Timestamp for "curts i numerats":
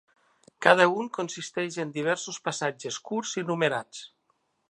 3.11-4.01